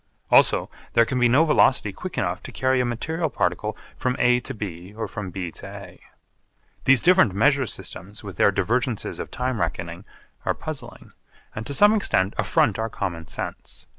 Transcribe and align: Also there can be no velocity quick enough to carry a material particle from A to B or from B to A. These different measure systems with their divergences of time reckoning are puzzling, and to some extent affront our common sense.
Also 0.31 0.67
there 0.93 1.05
can 1.05 1.19
be 1.19 1.29
no 1.29 1.45
velocity 1.45 1.93
quick 1.93 2.17
enough 2.17 2.41
to 2.41 2.51
carry 2.51 2.81
a 2.81 2.85
material 2.85 3.29
particle 3.29 3.77
from 3.95 4.15
A 4.17 4.39
to 4.39 4.55
B 4.55 4.95
or 4.95 5.07
from 5.07 5.29
B 5.29 5.51
to 5.51 5.67
A. 5.67 5.99
These 6.85 7.01
different 7.01 7.35
measure 7.35 7.67
systems 7.67 8.23
with 8.23 8.37
their 8.37 8.49
divergences 8.51 9.19
of 9.19 9.29
time 9.29 9.59
reckoning 9.61 10.03
are 10.43 10.55
puzzling, 10.55 11.11
and 11.53 11.67
to 11.67 11.75
some 11.75 11.93
extent 11.93 12.33
affront 12.39 12.79
our 12.79 12.89
common 12.89 13.27
sense. 13.27 13.85